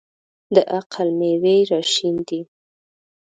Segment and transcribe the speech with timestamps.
[0.53, 2.41] د عقل مېوې راشنېدې.